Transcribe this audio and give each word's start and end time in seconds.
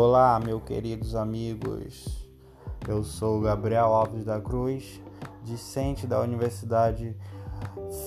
Olá, 0.00 0.38
meus 0.38 0.62
queridos 0.62 1.16
amigos. 1.16 2.24
Eu 2.86 3.02
sou 3.02 3.40
Gabriel 3.40 3.86
Alves 3.86 4.24
da 4.24 4.40
Cruz, 4.40 5.02
discente 5.42 6.06
da 6.06 6.20
Universidade 6.20 7.16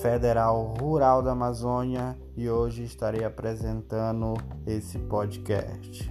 Federal 0.00 0.72
Rural 0.80 1.22
da 1.22 1.32
Amazônia 1.32 2.16
e 2.34 2.48
hoje 2.48 2.82
estarei 2.82 3.22
apresentando 3.24 4.32
esse 4.66 4.98
podcast. 5.00 6.10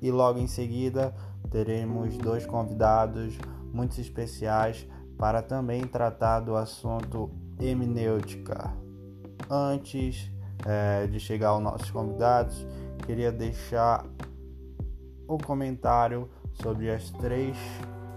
E 0.00 0.10
logo 0.10 0.38
em 0.38 0.46
seguida 0.46 1.14
teremos 1.50 2.16
dois 2.16 2.46
convidados 2.46 3.38
muito 3.70 4.00
especiais 4.00 4.88
para 5.18 5.42
também 5.42 5.86
tratar 5.86 6.40
do 6.40 6.56
assunto 6.56 7.30
hermenêutica. 7.60 8.72
Antes 9.50 10.32
é, 10.64 11.06
de 11.06 11.20
chegar 11.20 11.48
aos 11.48 11.62
nossos 11.62 11.90
convidados, 11.90 12.66
queria 13.04 13.30
deixar 13.30 14.06
o 15.28 15.38
comentário 15.38 16.28
sobre 16.54 16.90
as 16.90 17.10
três 17.10 17.56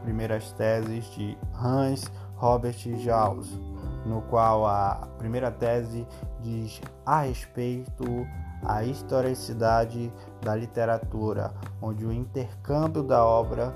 primeiras 0.04 0.52
teses 0.54 1.06
de 1.16 1.38
Hans 1.54 2.12
Robert 2.36 2.78
Jauss, 2.98 3.60
no 4.06 4.22
qual 4.24 4.66
a 4.66 5.08
primeira 5.18 5.52
tese 5.52 6.08
diz 6.42 6.82
a 7.06 7.22
respeito 7.22 8.06
à 8.66 8.84
historicidade 8.84 10.12
da 10.42 10.56
literatura, 10.56 11.54
onde 11.82 12.06
o 12.06 12.12
intercâmbio 12.12 13.04
da 13.04 13.24
obra 13.26 13.74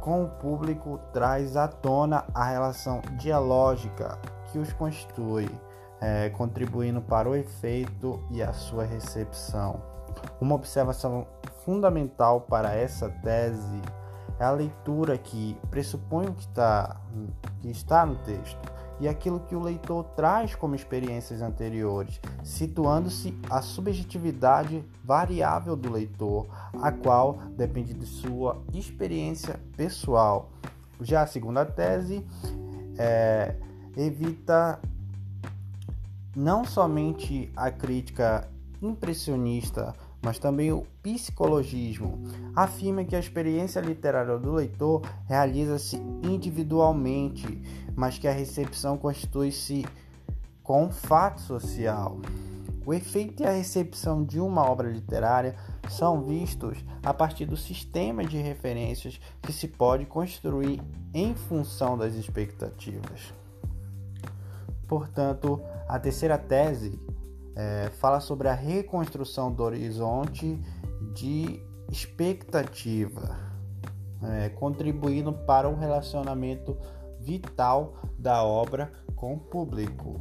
com 0.00 0.24
o 0.24 0.28
público 0.28 0.98
traz 1.12 1.56
à 1.56 1.68
tona 1.68 2.24
a 2.34 2.44
relação 2.44 3.02
dialógica 3.18 4.18
que 4.50 4.58
os 4.58 4.72
constitui, 4.72 5.48
é, 6.00 6.30
contribuindo 6.30 7.00
para 7.02 7.28
o 7.28 7.34
efeito 7.34 8.22
e 8.30 8.42
a 8.42 8.52
sua 8.52 8.84
recepção. 8.84 9.89
Uma 10.40 10.54
observação 10.54 11.26
fundamental 11.64 12.42
para 12.42 12.74
essa 12.74 13.08
tese 13.08 13.80
é 14.38 14.44
a 14.44 14.50
leitura 14.50 15.18
que 15.18 15.56
pressupõe 15.70 16.26
o 16.26 16.34
que, 16.34 16.48
tá, 16.48 16.96
que 17.60 17.70
está 17.70 18.06
no 18.06 18.16
texto 18.16 18.58
e 19.00 19.08
aquilo 19.08 19.40
que 19.40 19.56
o 19.56 19.60
leitor 19.60 20.04
traz 20.14 20.54
como 20.54 20.74
experiências 20.74 21.40
anteriores, 21.40 22.20
situando-se 22.44 23.36
a 23.48 23.62
subjetividade 23.62 24.84
variável 25.02 25.74
do 25.74 25.90
leitor, 25.90 26.46
a 26.80 26.92
qual 26.92 27.38
depende 27.56 27.94
de 27.94 28.04
sua 28.04 28.62
experiência 28.74 29.58
pessoal. 29.74 30.50
Já 31.00 31.22
a 31.22 31.26
segunda 31.26 31.64
tese 31.64 32.24
é, 32.98 33.56
evita 33.96 34.78
não 36.36 36.64
somente 36.64 37.50
a 37.56 37.70
crítica 37.70 38.48
impressionista 38.82 39.94
mas 40.22 40.38
também 40.38 40.72
o 40.72 40.86
psicologismo. 41.02 42.22
Afirma 42.54 43.04
que 43.04 43.16
a 43.16 43.20
experiência 43.20 43.80
literária 43.80 44.38
do 44.38 44.52
leitor 44.52 45.02
realiza-se 45.26 45.96
individualmente, 46.22 47.62
mas 47.94 48.18
que 48.18 48.28
a 48.28 48.32
recepção 48.32 48.98
constitui-se 48.98 49.86
com 50.62 50.84
um 50.84 50.90
fato 50.90 51.40
social. 51.40 52.18
O 52.84 52.94
efeito 52.94 53.42
e 53.42 53.46
a 53.46 53.52
recepção 53.52 54.24
de 54.24 54.40
uma 54.40 54.62
obra 54.62 54.88
literária 54.88 55.54
são 55.88 56.22
vistos 56.22 56.78
a 57.02 57.12
partir 57.12 57.46
do 57.46 57.56
sistema 57.56 58.24
de 58.24 58.38
referências 58.38 59.20
que 59.42 59.52
se 59.52 59.68
pode 59.68 60.06
construir 60.06 60.82
em 61.12 61.34
função 61.34 61.96
das 61.96 62.14
expectativas. 62.14 63.32
Portanto, 64.88 65.62
a 65.88 65.98
terceira 65.98 66.36
tese 66.36 66.98
é, 67.56 67.90
fala 67.98 68.20
sobre 68.20 68.48
a 68.48 68.54
reconstrução 68.54 69.52
do 69.52 69.62
horizonte 69.62 70.60
de 71.14 71.62
expectativa, 71.90 73.36
é, 74.22 74.48
contribuindo 74.50 75.32
para 75.32 75.68
o 75.68 75.76
relacionamento 75.76 76.76
vital 77.20 77.94
da 78.18 78.42
obra 78.44 78.92
com 79.14 79.34
o 79.34 79.38
público. 79.38 80.20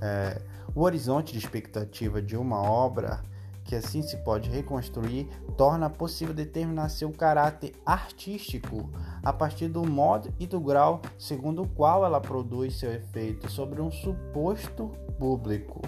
É, 0.00 0.40
o 0.74 0.82
horizonte 0.82 1.32
de 1.32 1.38
expectativa 1.38 2.22
de 2.22 2.36
uma 2.36 2.62
obra 2.62 3.22
que 3.64 3.76
assim 3.76 4.02
se 4.02 4.16
pode 4.18 4.48
reconstruir 4.50 5.28
torna 5.56 5.88
possível 5.90 6.34
determinar 6.34 6.88
seu 6.88 7.12
caráter 7.12 7.72
artístico 7.84 8.90
a 9.22 9.32
partir 9.32 9.68
do 9.68 9.86
modo 9.86 10.32
e 10.40 10.46
do 10.46 10.58
grau 10.58 11.00
segundo 11.18 11.62
o 11.62 11.68
qual 11.68 12.04
ela 12.04 12.20
produz 12.20 12.78
seu 12.78 12.92
efeito 12.92 13.50
sobre 13.50 13.80
um 13.80 13.90
suposto 13.90 14.88
público. 15.18 15.82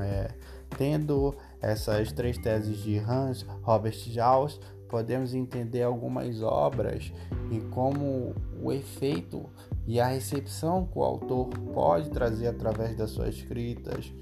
É, 0.00 0.30
tendo 0.76 1.34
essas 1.60 2.12
três 2.12 2.36
teses 2.36 2.78
de 2.78 2.98
Hans 2.98 3.42
Robert 3.62 3.94
Jauss, 3.94 4.60
podemos 4.88 5.34
entender 5.34 5.82
algumas 5.82 6.42
obras 6.42 7.12
e 7.50 7.60
como 7.70 8.34
o 8.62 8.72
efeito 8.72 9.48
e 9.86 10.00
a 10.00 10.06
recepção 10.06 10.86
que 10.86 10.98
o 10.98 11.02
autor 11.02 11.48
pode 11.72 12.10
trazer 12.10 12.48
através 12.48 12.96
das 12.96 13.10
suas 13.10 13.34
escritas, 13.34 14.12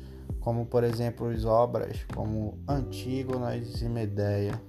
como 0.41 0.67
por 0.67 0.85
exemplo 0.85 1.29
as 1.29 1.45
obras 1.45 2.05
como 2.15 2.59
Antígonas 2.69 3.81
e 3.83 3.89
Medeia. 3.89 4.61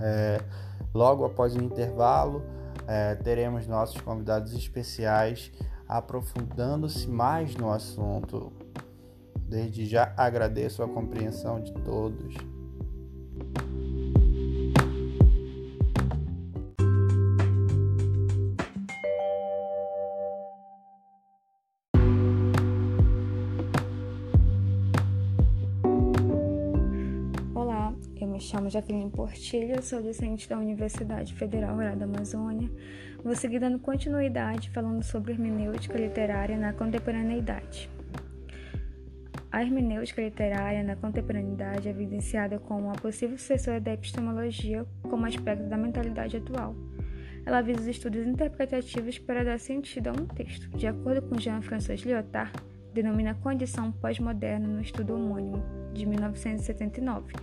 É, 0.00 0.40
logo 0.94 1.24
após 1.24 1.54
o 1.54 1.62
intervalo, 1.62 2.42
é, 2.86 3.14
teremos 3.16 3.66
nossos 3.66 4.00
convidados 4.00 4.52
especiais 4.54 5.52
aprofundando-se 5.86 7.06
mais 7.08 7.54
no 7.54 7.70
assunto. 7.70 8.52
Desde 9.52 9.84
já 9.84 10.14
agradeço 10.16 10.82
a 10.82 10.88
compreensão 10.88 11.60
de 11.60 11.74
todos. 11.84 12.34
Olá, 27.54 27.94
eu 28.18 28.26
me 28.26 28.40
chamo 28.40 28.70
Jaqueline 28.70 29.10
Portilha, 29.10 29.82
sou 29.82 30.02
docente 30.02 30.48
da 30.48 30.56
Universidade 30.56 31.34
Federal 31.34 31.74
Rural 31.74 31.94
da 31.96 32.06
Amazônia. 32.06 32.70
Vou 33.22 33.36
seguir 33.36 33.58
dando 33.58 33.78
continuidade 33.78 34.70
falando 34.70 35.02
sobre 35.02 35.32
hermenêutica 35.32 35.98
literária 35.98 36.56
na 36.56 36.72
contemporaneidade. 36.72 37.90
A 39.52 39.60
hermenêutica 39.60 40.22
literária 40.22 40.82
na 40.82 40.96
contemporaneidade 40.96 41.86
é 41.86 41.90
evidenciada 41.90 42.58
como 42.58 42.86
uma 42.86 42.94
possível 42.94 43.36
sucessora 43.36 43.78
da 43.78 43.92
epistemologia 43.92 44.86
como 45.02 45.26
aspecto 45.26 45.68
da 45.68 45.76
mentalidade 45.76 46.38
atual. 46.38 46.74
Ela 47.44 47.60
visa 47.60 47.80
os 47.80 47.86
estudos 47.86 48.26
interpretativos 48.26 49.18
para 49.18 49.44
dar 49.44 49.60
sentido 49.60 50.08
a 50.08 50.12
um 50.12 50.26
texto. 50.26 50.70
De 50.70 50.86
acordo 50.86 51.20
com 51.20 51.38
Jean-François 51.38 52.00
Lyotard, 52.00 52.50
denomina 52.94 53.34
condição 53.34 53.92
pós-moderna 53.92 54.66
no 54.66 54.80
estudo 54.80 55.16
homônimo, 55.16 55.62
de 55.92 56.06
1979. 56.06 57.34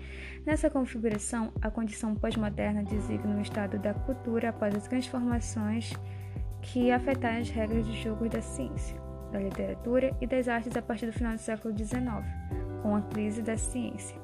Nessa 0.47 0.67
configuração, 0.67 1.53
a 1.61 1.69
condição 1.69 2.15
pós-moderna 2.15 2.83
designa 2.83 3.35
um 3.35 3.41
estado 3.41 3.77
da 3.77 3.93
cultura 3.93 4.49
após 4.49 4.73
as 4.73 4.87
transformações 4.87 5.93
que 6.63 6.89
afetaram 6.89 7.37
as 7.37 7.49
regras 7.49 7.85
de 7.85 8.01
jogo 8.01 8.27
da 8.27 8.41
ciência 8.41 9.08
da 9.31 9.40
literatura 9.40 10.16
e 10.19 10.28
das 10.28 10.47
artes 10.47 10.75
a 10.75 10.81
partir 10.81 11.06
do 11.06 11.13
final 11.13 11.34
do 11.34 11.40
século 11.40 11.78
XIX, 11.78 12.01
com 12.81 12.95
a 12.95 13.01
crise 13.01 13.41
da 13.41 13.57
ciência. 13.57 14.19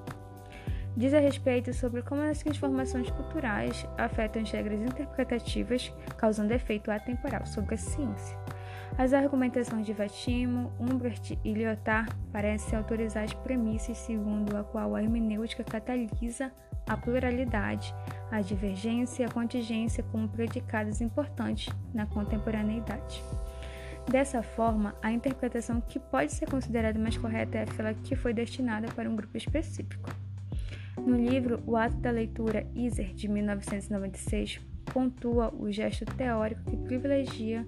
Diz 0.97 1.13
a 1.13 1.19
respeito 1.19 1.73
sobre 1.73 2.01
como 2.01 2.21
as 2.21 2.39
transformações 2.39 3.09
culturais 3.11 3.85
afetam 3.97 4.41
as 4.41 4.49
regras 4.49 4.79
interpretativas, 4.79 5.93
causando 6.17 6.53
efeito 6.53 6.89
atemporal 6.89 7.45
sobre 7.45 7.75
a 7.75 7.77
ciência. 7.77 8.37
As 8.97 9.11
argumentações 9.11 9.85
de 9.85 9.91
Vatimo, 9.91 10.71
Humbert 10.79 11.37
e 11.43 11.53
Lyotard 11.53 12.09
parecem 12.31 12.77
autorizar 12.77 13.23
as 13.25 13.33
premissas 13.33 13.97
segundo 13.97 14.55
a 14.55 14.63
qual 14.63 14.95
a 14.95 15.03
hermenêutica 15.03 15.65
catalisa 15.65 16.49
a 16.87 16.95
pluralidade, 16.95 17.93
a 18.31 18.41
divergência 18.41 19.23
e 19.23 19.25
a 19.25 19.29
contingência 19.29 20.03
como 20.11 20.29
predicados 20.29 21.01
importantes 21.01 21.73
na 21.93 22.05
contemporaneidade. 22.05 23.23
Dessa 24.09 24.43
forma, 24.43 24.95
a 25.01 25.11
interpretação 25.11 25.81
que 25.81 25.99
pode 25.99 26.31
ser 26.31 26.47
considerada 26.47 26.99
mais 26.99 27.17
correta 27.17 27.57
é 27.57 27.63
aquela 27.63 27.93
que 27.93 28.15
foi 28.15 28.33
destinada 28.33 28.87
para 28.89 29.09
um 29.09 29.15
grupo 29.15 29.35
específico. 29.35 30.09
No 30.97 31.17
livro 31.17 31.61
O 31.65 31.75
Ato 31.75 31.97
da 31.97 32.11
Leitura 32.11 32.65
Iser, 32.75 33.13
de 33.13 33.27
1996, 33.27 34.61
pontua 34.85 35.53
o 35.53 35.71
gesto 35.71 36.05
teórico 36.05 36.63
que 36.69 36.77
privilegia 36.77 37.65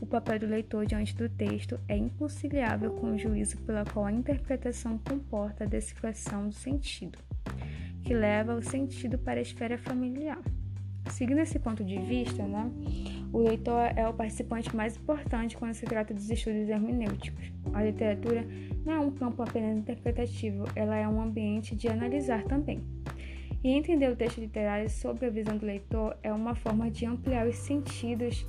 o 0.00 0.06
papel 0.06 0.38
do 0.38 0.46
leitor 0.46 0.84
diante 0.84 1.14
do 1.16 1.28
texto 1.28 1.80
é 1.88 1.96
inconciliável 1.96 2.92
com 2.92 3.12
o 3.12 3.18
juízo 3.18 3.56
pela 3.62 3.84
qual 3.84 4.06
a 4.06 4.12
interpretação 4.12 4.98
comporta 4.98 5.64
a 5.64 5.66
decifração 5.66 6.48
do 6.48 6.54
sentido, 6.54 7.18
que 8.02 8.12
leva 8.12 8.54
o 8.54 8.62
sentido 8.62 9.16
para 9.16 9.38
a 9.38 9.42
esfera 9.42 9.78
familiar. 9.78 10.38
Seguindo 11.10 11.38
esse 11.38 11.58
ponto 11.58 11.84
de 11.84 11.98
vista, 11.98 12.42
né, 12.42 12.70
o 13.34 13.40
leitor 13.40 13.90
é 13.96 14.08
o 14.08 14.14
participante 14.14 14.74
mais 14.76 14.96
importante 14.96 15.56
quando 15.56 15.74
se 15.74 15.84
trata 15.84 16.14
dos 16.14 16.30
estudos 16.30 16.68
hermenêuticos. 16.68 17.52
A 17.72 17.82
literatura 17.82 18.46
não 18.86 18.92
é 18.92 19.00
um 19.00 19.10
campo 19.10 19.42
apenas 19.42 19.76
interpretativo, 19.76 20.64
ela 20.76 20.96
é 20.96 21.08
um 21.08 21.20
ambiente 21.20 21.74
de 21.74 21.88
analisar 21.88 22.44
também. 22.44 22.80
E 23.64 23.70
entender 23.70 24.08
o 24.08 24.14
texto 24.14 24.38
literário 24.38 24.88
sobre 24.88 25.26
a 25.26 25.30
visão 25.30 25.56
do 25.56 25.66
leitor 25.66 26.16
é 26.22 26.32
uma 26.32 26.54
forma 26.54 26.88
de 26.88 27.06
ampliar 27.06 27.44
os 27.48 27.56
sentidos 27.56 28.46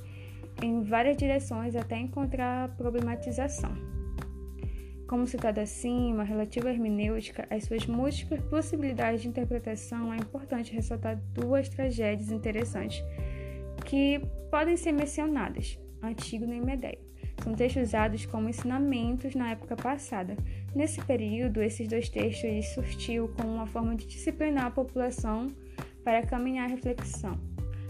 em 0.62 0.84
várias 0.84 1.16
direções 1.16 1.74
até 1.74 1.98
encontrar 1.98 2.66
a 2.66 2.68
problematização. 2.68 3.72
Como 5.08 5.26
citado 5.26 5.58
acima, 5.58 6.22
relativo 6.22 6.68
à 6.68 6.70
hermenêutica, 6.70 7.44
as 7.50 7.64
suas 7.64 7.86
múltiplas 7.86 8.40
possibilidades 8.42 9.22
de 9.22 9.28
interpretação, 9.28 10.12
é 10.12 10.16
importante 10.16 10.72
ressaltar 10.72 11.20
duas 11.34 11.68
tragédias 11.68 12.30
interessantes 12.30 13.02
que 13.86 14.20
podem 14.50 14.76
ser 14.76 14.92
mencionadas: 14.92 15.78
Antígona 16.02 16.54
e 16.54 16.60
Medeia. 16.60 17.06
São 17.42 17.54
textos 17.54 17.88
usados 17.88 18.26
como 18.26 18.48
ensinamentos 18.48 19.34
na 19.34 19.52
época 19.52 19.76
passada. 19.76 20.36
Nesse 20.74 21.00
período, 21.04 21.62
esses 21.62 21.86
dois 21.86 22.08
textos 22.08 22.66
surtiu 22.74 23.28
como 23.36 23.54
uma 23.54 23.66
forma 23.66 23.94
de 23.94 24.06
disciplinar 24.06 24.66
a 24.66 24.70
população 24.70 25.48
para 26.02 26.26
caminhar 26.26 26.66
à 26.66 26.68
reflexão. 26.68 27.38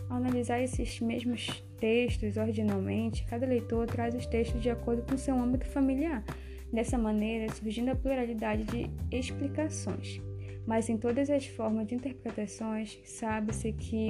Ao 0.08 0.16
analisar 0.16 0.60
esses 0.60 1.00
mesmos 1.00 1.64
textos 1.78 2.36
ordinalmente, 2.36 3.24
cada 3.26 3.46
leitor 3.46 3.86
traz 3.86 4.14
os 4.14 4.26
textos 4.26 4.62
de 4.62 4.70
acordo 4.70 5.02
com 5.02 5.16
seu 5.16 5.36
âmbito 5.36 5.66
familiar, 5.66 6.24
dessa 6.72 6.98
maneira 6.98 7.52
surgindo 7.52 7.90
a 7.90 7.96
pluralidade 7.96 8.64
de 8.64 8.90
explicações. 9.16 10.20
Mas 10.66 10.88
em 10.88 10.96
todas 10.96 11.30
as 11.30 11.46
formas 11.46 11.86
de 11.86 11.94
interpretações, 11.94 12.98
sabe-se 13.04 13.72
que 13.72 14.08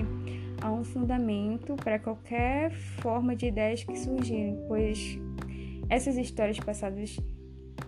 há 0.63 0.73
um 0.73 0.83
fundamento 0.83 1.77
para 1.77 1.99
qualquer 1.99 2.73
forma 2.73 3.37
de 3.37 3.47
ideias 3.47 3.85
que 3.85 3.99
surgirem, 3.99 4.59
pois 4.67 5.19
essas 5.89 6.17
histórias 6.17 6.59
passadas 6.59 7.17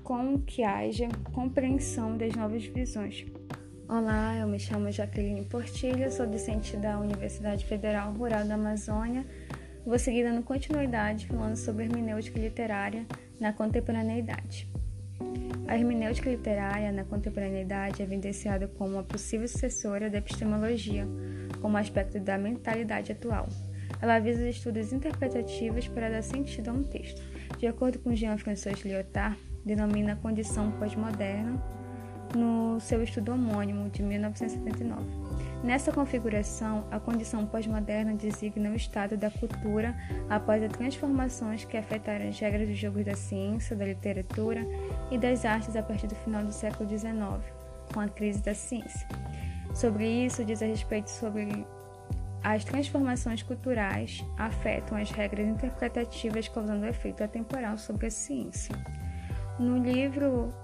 com 0.05 0.39
que 0.39 0.63
haja 0.63 1.09
compreensão 1.33 2.17
das 2.17 2.35
novas 2.35 2.65
visões. 2.65 3.27
Olá, 3.89 4.37
eu 4.37 4.47
me 4.47 4.59
chamo 4.59 4.93
Jaqueline 4.93 5.47
Portilha, 5.47 6.11
sou 6.11 6.27
docente 6.27 6.77
da 6.77 7.01
Universidade 7.01 7.65
Federal 7.65 8.13
Rural 8.13 8.45
da 8.45 8.55
Amazônia. 8.55 9.25
Vou 9.87 9.99
seguir 9.99 10.25
dando 10.25 10.43
continuidade 10.43 11.27
falando 11.27 11.57
sobre 11.57 11.85
hermenêutica 11.85 12.39
literária 12.39 13.07
na 13.41 13.51
contemporaneidade. 13.51 14.71
A 15.69 15.77
hermenêutica 15.77 16.31
literária 16.31 16.91
na 16.91 17.05
contemporaneidade 17.05 18.01
é 18.01 18.05
evidenciada 18.05 18.67
como 18.67 18.95
uma 18.95 19.03
possível 19.03 19.47
sucessora 19.47 20.09
da 20.09 20.17
epistemologia, 20.17 21.07
como 21.61 21.77
aspecto 21.77 22.19
da 22.19 22.39
mentalidade 22.39 23.13
atual. 23.13 23.47
Ela 24.01 24.19
visa 24.19 24.41
os 24.41 24.57
estudos 24.57 24.95
interpretativos 24.95 25.87
para 25.87 26.09
dar 26.09 26.23
sentido 26.23 26.71
a 26.71 26.73
um 26.73 26.83
texto. 26.83 27.23
De 27.59 27.67
acordo 27.67 27.99
com 27.99 28.15
Jean-François 28.15 28.83
Lyotard, 28.83 29.39
denomina 29.63 30.15
a 30.15 30.17
condição 30.17 30.73
pós-moderna 30.73 31.63
no 32.35 32.81
seu 32.81 33.03
estudo 33.03 33.33
homônimo 33.33 33.91
de 33.91 34.03
1979. 34.03 35.05
Nessa 35.63 35.91
configuração, 35.91 36.85
a 36.91 37.01
condição 37.01 37.45
pós-moderna 37.45 38.15
designa 38.15 38.71
o 38.71 38.77
estado 38.77 39.17
da 39.17 39.29
cultura 39.29 39.95
após 40.31 40.63
as 40.63 40.71
transformações 40.73 41.65
que 41.65 41.77
afetaram 41.77 42.29
as 42.29 42.39
regras 42.39 42.69
dos 42.69 42.79
jogos 42.79 43.05
da 43.05 43.17
ciência, 43.17 43.75
da 43.75 43.85
literatura 43.85 44.65
e 45.11 45.19
das 45.19 45.45
artes 45.45 45.75
a 45.75 45.83
partir 45.83 46.07
do 46.07 46.15
final 46.15 46.45
do 46.45 46.53
século 46.53 46.89
XIX, 46.89 47.13
com 47.93 48.01
a 48.01 48.09
crise 48.09 48.41
da 48.41 48.55
ciência. 48.55 49.07
Sobre 49.75 50.07
isso, 50.07 50.45
diz 50.45 50.63
a 50.63 50.67
respeito 50.67 51.11
sobre 51.11 51.67
as 52.43 52.65
transformações 52.65 53.43
culturais 53.43 54.25
afetam 54.37 54.97
as 54.97 55.11
regras 55.11 55.47
interpretativas, 55.47 56.49
causando 56.49 56.87
efeito 56.87 57.23
atemporal 57.23 57.77
sobre 57.77 58.07
a 58.07 58.11
ciência. 58.11 58.75
No 59.59 59.77
livro 59.77 60.55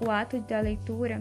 O 0.00 0.10
Ato 0.10 0.40
da 0.40 0.60
Leitura, 0.60 1.20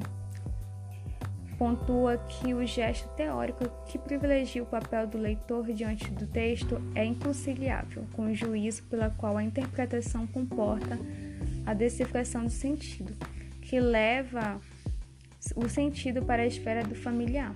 pontua 1.60 2.18
que 2.18 2.54
o 2.54 2.66
gesto 2.66 3.10
teórico 3.10 3.70
que 3.86 4.00
privilegia 4.00 4.64
o 4.64 4.66
papel 4.66 5.06
do 5.06 5.18
leitor 5.18 5.66
diante 5.74 6.10
do 6.10 6.26
texto 6.26 6.82
é 6.96 7.04
inconciliável 7.04 8.08
com 8.14 8.28
o 8.28 8.34
juízo 8.34 8.84
pela 8.84 9.10
qual 9.10 9.36
a 9.36 9.44
interpretação 9.44 10.26
comporta 10.26 10.98
a 11.66 11.74
decifração 11.74 12.46
do 12.46 12.50
sentido, 12.50 13.14
que 13.62 13.78
leva 13.78 14.62
o 15.54 15.68
sentido 15.68 16.24
para 16.24 16.44
a 16.44 16.48
esfera 16.48 16.82
do 16.82 16.96
familiar. 16.96 17.54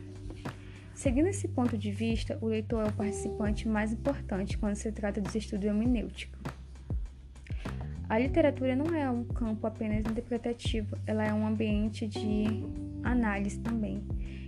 Seguindo 0.94 1.28
esse 1.28 1.48
ponto 1.48 1.78
de 1.78 1.92
vista, 1.92 2.38
o 2.42 2.48
leitor 2.48 2.86
é 2.86 2.90
o 2.90 2.94
participante 2.94 3.70
mais 3.70 3.94
importante 3.94 4.58
quando 4.58 4.76
se 4.76 4.92
trata 4.92 5.22
dos 5.22 5.34
estudos 5.34 5.66
hermenêuticos. 5.66 6.63
A 8.14 8.20
literatura 8.20 8.76
não 8.76 8.96
é 8.96 9.10
um 9.10 9.24
campo 9.24 9.66
apenas 9.66 10.02
interpretativo, 10.02 10.96
ela 11.08 11.26
é 11.26 11.34
um 11.34 11.48
ambiente 11.48 12.08
de 12.08 12.46
análise 13.02 13.60
também. 13.60 14.04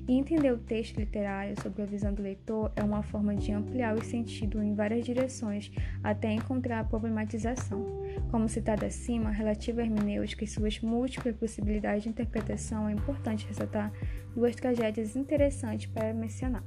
E 0.08 0.14
entender 0.14 0.52
o 0.52 0.60
texto 0.60 1.00
literário 1.00 1.60
sobre 1.60 1.82
a 1.82 1.86
visão 1.88 2.14
do 2.14 2.22
leitor 2.22 2.72
é 2.76 2.84
uma 2.84 3.02
forma 3.02 3.36
de 3.36 3.52
ampliar 3.52 3.98
o 3.98 4.04
sentido 4.04 4.62
em 4.62 4.76
várias 4.76 5.04
direções 5.04 5.72
até 6.04 6.32
encontrar 6.32 6.82
a 6.82 6.84
problematização. 6.84 7.84
Como 8.30 8.48
citado 8.48 8.86
acima, 8.86 9.32
relativa 9.32 9.82
à 9.82 9.84
hermenêutica 9.84 10.44
e 10.44 10.48
suas 10.48 10.80
múltiplas 10.80 11.36
possibilidades 11.36 12.04
de 12.04 12.10
interpretação, 12.10 12.88
é 12.88 12.92
importante 12.92 13.48
ressaltar 13.48 13.92
duas 14.36 14.56
tragédias 14.56 15.16
interessantes 15.16 15.88
para 15.88 16.14
mencionar. 16.14 16.64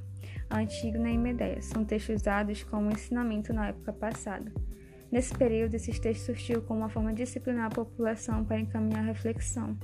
A 0.49 0.59
Antígona 0.59 1.09
e 1.09 1.17
Medeia 1.17 1.61
são 1.61 1.85
textos 1.85 2.23
usados 2.23 2.61
como 2.63 2.91
ensinamento 2.91 3.53
na 3.53 3.69
época 3.69 3.93
passada. 3.93 4.51
Nesse 5.11 5.33
período, 5.35 5.75
esses 5.75 5.99
textos 5.99 6.25
surgiu 6.25 6.61
como 6.61 6.81
uma 6.81 6.89
forma 6.89 7.11
de 7.11 7.23
disciplinar 7.23 7.67
a 7.67 7.75
população 7.75 8.45
para 8.45 8.59
encaminhar 8.59 9.03
a 9.03 9.07
reflexão. 9.07 9.77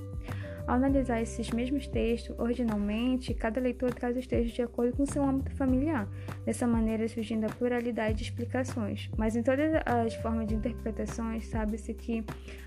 Ao 0.66 0.74
analisar 0.74 1.22
esses 1.22 1.50
mesmos 1.50 1.86
textos, 1.86 2.36
originalmente, 2.38 3.32
cada 3.32 3.60
leitor 3.60 3.94
traz 3.94 4.16
os 4.16 4.26
textos 4.26 4.52
de 4.52 4.62
acordo 4.62 4.96
com 4.96 5.06
seu 5.06 5.22
âmbito 5.22 5.54
familiar, 5.54 6.08
dessa 6.44 6.66
maneira 6.66 7.06
surgindo 7.06 7.46
a 7.46 7.48
pluralidade 7.48 8.18
de 8.18 8.24
explicações. 8.24 9.08
Mas 9.16 9.36
em 9.36 9.44
todas 9.44 9.72
as 9.86 10.14
formas 10.16 10.48
de 10.48 10.56
interpretações, 10.56 11.46
sabe-se 11.46 11.94
que 11.94 12.24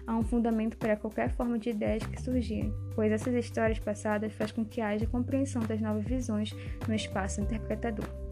há 0.07 0.15
um 0.15 0.23
fundamento 0.23 0.77
para 0.77 0.95
qualquer 0.95 1.29
forma 1.31 1.59
de 1.59 1.71
ideias 1.71 2.06
que 2.06 2.21
surgirem, 2.21 2.73
pois 2.95 3.11
essas 3.11 3.33
histórias 3.33 3.79
passadas 3.79 4.31
fazem 4.31 4.56
com 4.56 4.65
que 4.65 4.79
haja 4.79 5.06
compreensão 5.06 5.61
das 5.63 5.81
novas 5.81 6.06
visões 6.06 6.56
no 6.88 6.95
espaço 6.95 7.41
interpretador. 7.41 8.28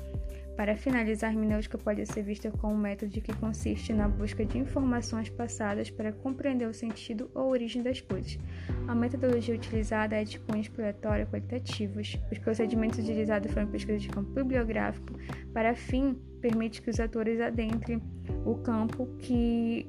Para 0.58 0.76
finalizar, 0.76 1.30
a 1.30 1.34
hermenêutica 1.34 1.78
pode 1.78 2.04
ser 2.08 2.24
vista 2.24 2.50
como 2.50 2.74
um 2.74 2.78
método 2.78 3.22
que 3.22 3.32
consiste 3.36 3.94
na 3.94 4.10
busca 4.10 4.44
de 4.44 4.58
informações 4.58 5.30
passadas 5.30 5.92
para 5.92 6.12
compreender 6.12 6.68
o 6.68 6.74
sentido 6.74 7.30
ou 7.36 7.52
origem 7.52 7.84
das 7.84 8.02
coisas. 8.02 8.40
A 8.88 8.96
metodologia 8.96 9.54
utilizada 9.54 10.16
é 10.16 10.24
de 10.24 10.40
cunho 10.40 10.60
exploratório 10.60 11.28
qualitativos. 11.28 12.18
Os 12.32 12.40
procedimentos 12.40 12.98
utilizados 12.98 13.52
foram 13.52 13.68
pesquisa 13.68 14.00
de 14.00 14.10
campo 14.10 14.32
bibliográfico, 14.32 15.14
para 15.54 15.76
fim, 15.76 16.20
permite 16.42 16.82
que 16.82 16.90
os 16.90 17.00
atores 17.00 17.40
adentrem 17.40 18.02
o 18.44 18.56
campo 18.56 19.06
que 19.20 19.88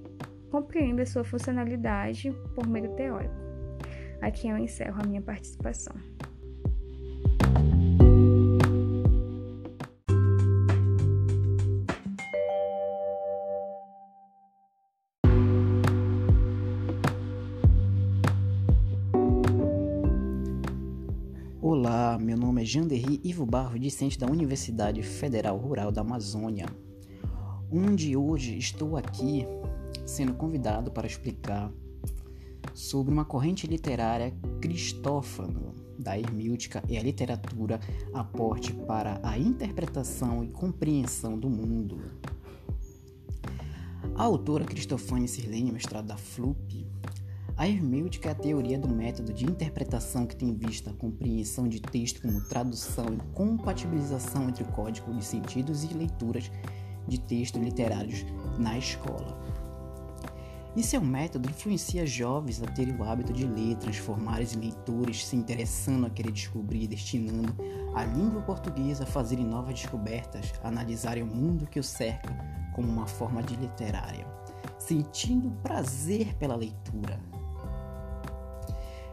compreenda 0.51 1.07
sua 1.07 1.25
funcionalidade 1.25 2.31
por 2.55 2.67
meio 2.67 2.95
teórico. 2.95 3.35
Aqui 4.21 4.49
eu 4.49 4.59
encerro 4.59 5.01
a 5.03 5.07
minha 5.07 5.23
participação. 5.23 5.95
Janderri 22.69 23.19
Ivo 23.25 23.47
Barro, 23.47 23.79
discente 23.79 24.19
da 24.19 24.27
Universidade 24.27 25.03
Federal 25.03 25.57
Rural 25.57 25.91
da 25.91 26.03
Amazônia, 26.03 26.67
onde 27.73 28.15
hoje 28.15 28.59
estou 28.59 28.95
aqui 28.95 29.47
sendo 30.05 30.35
convidado 30.35 30.91
para 30.91 31.07
explicar 31.07 31.73
sobre 32.75 33.11
uma 33.11 33.25
corrente 33.25 33.67
literária 33.67 34.37
cristófano 34.61 35.75
da 35.99 36.19
hermêutica 36.19 36.85
e 36.87 36.99
a 36.99 37.03
literatura 37.03 37.81
aporte 38.13 38.75
para 38.75 39.19
a 39.23 39.39
interpretação 39.39 40.45
e 40.45 40.49
compreensão 40.49 41.39
do 41.39 41.49
mundo. 41.49 41.99
A 44.15 44.25
autora 44.25 44.67
Cristofane 44.67 45.27
Sirlene, 45.27 45.73
mestrado 45.73 46.09
da 46.09 46.19
FLUP, 46.19 46.87
a 47.59 47.67
hermenêutica 47.67 48.29
é 48.29 48.33
a 48.33 48.37
teoria 48.37 48.79
do 48.79 48.89
método 48.89 49.33
de 49.33 49.45
interpretação 49.45 50.25
que 50.25 50.37
tem 50.37 50.55
vista 50.55 50.91
a 50.91 50.95
compreensão 50.95 51.67
de 51.67 51.81
texto 51.81 52.23
como 52.23 52.41
tradução 52.43 53.07
e 53.13 53.35
compatibilização 53.35 54.49
entre 54.49 54.63
o 54.63 54.69
código 54.69 55.13
de 55.13 55.25
sentidos 55.25 55.83
e 55.83 55.89
leituras 55.89 56.53
de 57.09 57.19
textos 57.19 57.61
literários 57.61 58.25
na 58.61 58.79
escola. 58.79 59.37
Esse 60.77 60.95
é 60.95 61.01
um 61.01 61.05
método 61.05 61.51
influencia 61.51 62.07
jovens 62.07 62.63
a 62.63 62.67
terem 62.67 62.95
o 62.95 63.03
hábito 63.03 63.33
de 63.33 63.45
ler, 63.45 63.75
transformarem 63.79 64.47
em 64.55 64.61
leitores, 64.61 65.27
se 65.27 65.35
interessando 65.35 66.07
a 66.07 66.11
querer 66.11 66.31
descobrir, 66.31 66.87
destinando 66.87 67.57
a 67.93 68.05
língua 68.05 68.41
portuguesa 68.43 69.03
a 69.03 69.07
fazerem 69.07 69.45
novas 69.45 69.75
descobertas, 69.75 70.53
a 70.63 70.69
analisarem 70.69 71.25
o 71.25 71.27
mundo 71.27 71.67
que 71.67 71.81
o 71.81 71.83
cerca 71.83 72.33
como 72.73 72.87
uma 72.87 73.09
forma 73.09 73.43
de 73.43 73.57
literária, 73.57 74.25
sentindo 74.79 75.51
prazer 75.61 76.37
pela 76.37 76.55
leitura, 76.55 77.19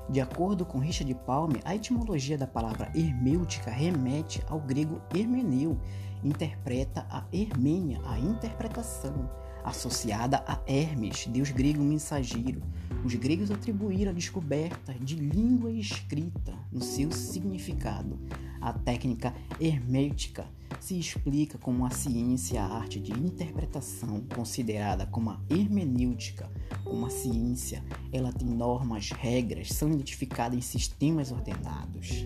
De 0.07 0.21
acordo 0.21 0.65
com 0.65 0.77
Richard 0.77 1.13
Palmer, 1.25 1.61
a 1.65 1.75
etimologia 1.75 2.37
da 2.37 2.45
palavra 2.45 2.91
hermêutica 2.93 3.71
remete 3.71 4.43
ao 4.47 4.59
grego 4.59 5.01
hermeneu, 5.13 5.79
interpreta 6.23 7.07
a 7.09 7.23
Hermênia, 7.33 7.99
a 8.05 8.19
interpretação, 8.19 9.29
associada 9.65 10.43
a 10.47 10.61
Hermes, 10.67 11.25
deus 11.27 11.49
grego 11.49 11.83
mensageiro. 11.83 12.61
Os 13.03 13.13
gregos 13.15 13.51
atribuíram 13.51 14.11
a 14.11 14.13
descoberta 14.13 14.93
de 14.93 15.15
língua 15.15 15.71
escrita 15.71 16.53
no 16.71 16.81
seu 16.81 17.11
significado. 17.11 18.19
A 18.61 18.73
técnica 18.73 19.33
hermêutica 19.59 20.47
se 20.79 20.99
explica 20.99 21.57
como 21.57 21.85
a 21.85 21.89
ciência 21.89 22.61
a 22.61 22.77
arte 22.77 22.99
de 22.99 23.11
interpretação, 23.11 24.21
considerada 24.35 25.05
como 25.05 25.29
a 25.29 25.39
hermenêutica, 25.49 26.49
como 26.83 27.05
a 27.05 27.09
ciência. 27.09 27.83
Ela 28.11 28.31
tem 28.31 28.47
normas, 28.47 29.11
regras, 29.11 29.69
são 29.69 29.91
identificadas 29.91 30.57
em 30.57 30.61
sistemas 30.61 31.31
ordenados. 31.31 32.25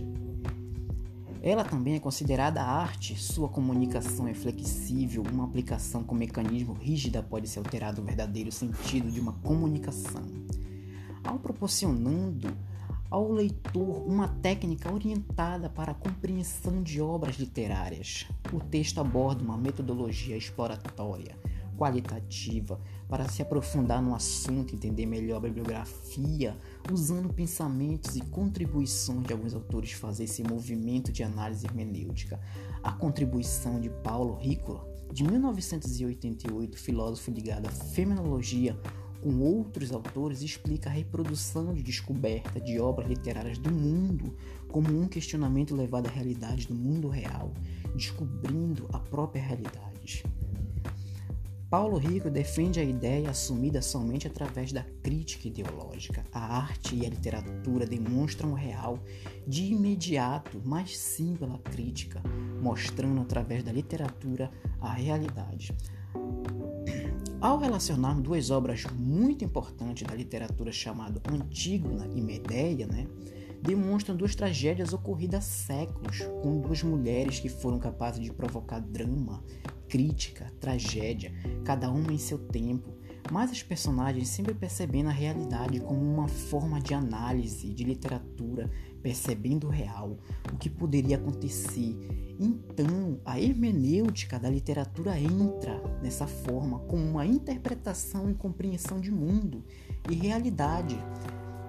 Ela 1.42 1.64
também 1.64 1.96
é 1.96 2.00
considerada 2.00 2.62
arte, 2.62 3.16
sua 3.16 3.48
comunicação 3.48 4.28
é 4.28 4.34
flexível, 4.34 5.24
uma 5.32 5.46
aplicação 5.46 6.04
com 6.04 6.14
mecanismo 6.14 6.74
rígida 6.74 7.24
pode 7.24 7.48
ser 7.48 7.60
alterado 7.60 8.02
o 8.02 8.06
verdadeiro 8.06 8.52
sentido 8.52 9.10
de 9.10 9.22
uma 9.22 9.32
comunicação. 9.34 10.22
Ao 11.24 11.40
proporcionando 11.40 12.50
ao 13.10 13.32
leitor 13.32 14.06
uma 14.06 14.28
técnica 14.28 14.94
orientada 14.94 15.70
para 15.70 15.94
a 15.94 15.96
compreensão 15.96 16.84
de 16.84 17.02
obras 17.02 17.38
literárias, 17.38 18.28
o 18.52 18.60
texto 18.60 19.00
aborda 19.00 19.42
uma 19.42 19.58
metodologia 19.58 20.36
exploratória, 20.36 21.38
qualitativa, 21.80 22.78
para 23.08 23.30
se 23.30 23.42
aprofundar 23.42 24.02
no 24.02 24.14
assunto, 24.14 24.76
entender 24.76 25.06
melhor 25.06 25.38
a 25.38 25.40
bibliografia, 25.40 26.58
usando 26.92 27.34
pensamentos 27.34 28.18
e 28.18 28.22
contribuições 28.22 29.26
de 29.26 29.32
alguns 29.32 29.54
autores, 29.54 29.94
fazer 29.94 30.26
esse 30.26 30.44
movimento 30.44 31.10
de 31.10 31.24
análise 31.24 31.66
hermenêutica. 31.66 32.38
A 32.84 32.92
contribuição 32.92 33.80
de 33.80 33.90
Paulo 33.90 34.36
Ricola, 34.36 34.86
de 35.14 35.24
1988, 35.24 36.78
filósofo 36.78 37.32
ligado 37.32 37.68
à 37.68 37.72
fenomenologia, 37.72 38.78
com 39.22 39.40
outros 39.40 39.92
autores, 39.94 40.42
explica 40.42 40.90
a 40.90 40.94
reprodução 40.94 41.74
de 41.74 41.82
descoberta 41.82 42.60
de 42.60 42.80
obras 42.80 43.08
literárias 43.08 43.58
do 43.58 43.72
mundo 43.72 44.36
como 44.68 44.98
um 44.98 45.08
questionamento 45.08 45.76
levado 45.76 46.08
à 46.08 46.10
realidade 46.10 46.68
do 46.68 46.76
mundo 46.76 47.08
real, 47.08 47.54
descobrindo 47.96 48.88
a 48.94 49.00
própria 49.00 49.42
realidade. 49.42 50.24
Paulo 51.70 51.98
Rico 51.98 52.32
defende 52.32 52.80
a 52.80 52.84
ideia 52.84 53.30
assumida 53.30 53.80
somente 53.80 54.26
através 54.26 54.74
da 54.74 54.84
crítica 55.04 55.48
ideológica. 55.48 56.26
A 56.34 56.58
arte 56.58 56.96
e 56.96 57.06
a 57.06 57.10
literatura 57.10 57.86
demonstram 57.86 58.54
o 58.54 58.56
real 58.56 58.98
de 59.46 59.66
imediato, 59.66 60.60
mas 60.66 60.98
sim 60.98 61.36
pela 61.36 61.60
crítica, 61.60 62.24
mostrando 62.60 63.22
através 63.22 63.64
da 63.64 63.72
literatura 63.72 64.50
a 64.82 64.92
realidade. 64.92 65.72
Ao 67.40 67.60
relacionar 67.60 68.20
duas 68.20 68.50
obras 68.50 68.86
muito 68.98 69.46
importantes 69.46 70.08
da 70.08 70.16
literatura 70.16 70.72
chamadas 70.72 71.22
Antígona 71.32 72.08
e 72.16 72.20
Medeia, 72.20 72.88
né, 72.88 73.06
demonstram 73.62 74.16
duas 74.16 74.34
tragédias 74.34 74.92
ocorridas 74.92 75.46
há 75.46 75.48
séculos, 75.48 76.22
com 76.42 76.62
duas 76.62 76.82
mulheres 76.82 77.40
que 77.40 77.48
foram 77.48 77.78
capazes 77.78 78.24
de 78.24 78.34
provocar 78.34 78.80
drama 78.80 79.44
crítica, 79.90 80.54
tragédia, 80.60 81.34
cada 81.66 81.90
uma 81.90 82.14
em 82.14 82.18
seu 82.18 82.38
tempo, 82.38 82.94
mas 83.32 83.52
os 83.52 83.62
personagens 83.62 84.30
sempre 84.30 84.54
percebendo 84.54 85.10
a 85.10 85.14
realidade 85.14 85.80
como 85.80 86.00
uma 86.02 86.28
forma 86.28 86.80
de 86.80 86.94
análise, 86.94 87.74
de 87.74 87.84
literatura, 87.84 88.70
percebendo 89.02 89.68
o 89.68 89.70
real, 89.70 90.18
o 90.54 90.58
que 90.58 90.70
poderia 90.70 91.18
acontecer. 91.18 91.98
Então, 92.40 93.20
a 93.26 93.40
hermenêutica 93.40 94.40
da 94.40 94.50
literatura 94.50 95.20
entra 95.20 95.82
nessa 96.02 96.28
forma 96.28 96.80
como 96.80 97.04
uma 97.04 97.26
interpretação 97.26 98.30
e 98.30 98.36
compreensão 98.36 99.00
de 99.00 99.12
mundo 99.12 99.64
e 100.10 100.16
realidade 100.16 100.98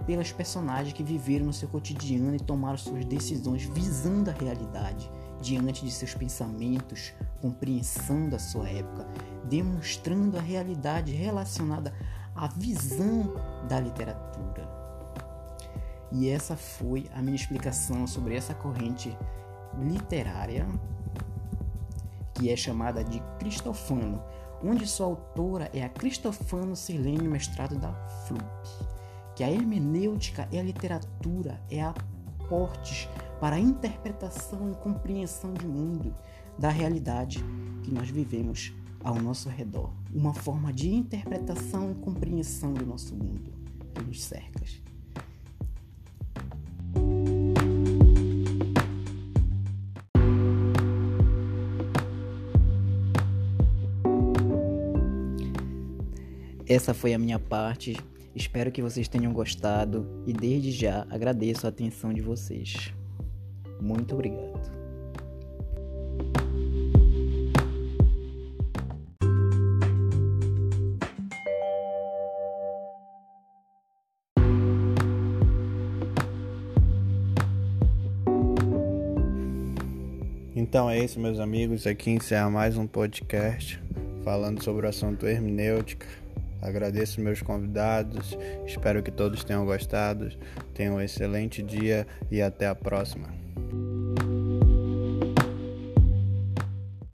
pelas 0.06 0.32
personagens 0.32 0.92
que 0.92 1.02
viveram 1.02 1.46
no 1.46 1.52
seu 1.52 1.68
cotidiano 1.68 2.34
e 2.34 2.40
tomaram 2.40 2.78
suas 2.78 3.04
decisões 3.04 3.64
visando 3.64 4.30
a 4.30 4.32
realidade 4.32 5.10
diante 5.40 5.84
de 5.84 5.90
seus 5.90 6.14
pensamentos, 6.14 7.12
compreensão 7.40 8.28
da 8.28 8.38
sua 8.38 8.68
época, 8.68 9.06
demonstrando 9.44 10.36
a 10.36 10.40
realidade 10.40 11.12
relacionada 11.12 11.92
à 12.34 12.46
visão 12.46 13.34
da 13.68 13.80
literatura. 13.80 14.68
E 16.12 16.28
essa 16.28 16.56
foi 16.56 17.08
a 17.14 17.22
minha 17.22 17.36
explicação 17.36 18.06
sobre 18.06 18.36
essa 18.36 18.54
corrente 18.54 19.16
literária 19.78 20.66
que 22.34 22.50
é 22.50 22.56
chamada 22.56 23.04
de 23.04 23.20
Cristofano, 23.38 24.22
onde 24.64 24.86
sua 24.86 25.06
autora 25.06 25.70
é 25.74 25.84
a 25.84 25.88
Cristofano 25.88 26.74
Silênio, 26.74 27.30
mestrado 27.30 27.78
da 27.78 27.92
FLUP, 28.26 28.42
que 29.36 29.44
a 29.44 29.50
hermenêutica 29.50 30.48
e 30.50 30.58
a 30.58 30.62
literatura 30.62 31.60
é 31.70 31.82
aportes 31.82 33.08
para 33.40 33.56
a 33.56 33.58
interpretação 33.58 34.70
e 34.70 34.74
compreensão 34.74 35.54
de 35.54 35.66
mundo, 35.66 36.14
da 36.58 36.68
realidade 36.68 37.42
que 37.82 37.90
nós 37.90 38.10
vivemos 38.10 38.74
ao 39.02 39.14
nosso 39.14 39.48
redor, 39.48 39.90
uma 40.12 40.34
forma 40.34 40.70
de 40.70 40.92
interpretação 40.92 41.90
e 41.90 41.94
compreensão 41.94 42.74
do 42.74 42.84
nosso 42.84 43.14
mundo 43.14 43.50
que 43.94 44.02
nos 44.04 44.22
cerca. 44.22 44.60
Essa 56.68 56.94
foi 56.94 57.14
a 57.14 57.18
minha 57.18 57.38
parte. 57.38 57.96
Espero 58.32 58.70
que 58.70 58.80
vocês 58.80 59.08
tenham 59.08 59.32
gostado 59.32 60.22
e 60.24 60.32
desde 60.32 60.70
já 60.70 61.04
agradeço 61.10 61.66
a 61.66 61.70
atenção 61.70 62.12
de 62.12 62.20
vocês. 62.20 62.94
Muito 63.80 64.14
obrigado. 64.14 64.60
Então 80.54 80.88
é 80.88 81.02
isso, 81.02 81.18
meus 81.18 81.40
amigos. 81.40 81.86
Aqui 81.86 82.10
encerra 82.10 82.48
mais 82.50 82.76
um 82.76 82.86
podcast 82.86 83.82
falando 84.22 84.62
sobre 84.62 84.86
o 84.86 84.88
assunto 84.88 85.26
hermenêutica. 85.26 86.06
Agradeço 86.62 87.20
meus 87.20 87.40
convidados, 87.40 88.36
espero 88.66 89.02
que 89.02 89.10
todos 89.10 89.42
tenham 89.42 89.64
gostado. 89.64 90.28
Tenham 90.74 90.96
um 90.96 91.00
excelente 91.00 91.62
dia 91.62 92.06
e 92.30 92.42
até 92.42 92.68
a 92.68 92.74
próxima. 92.74 93.39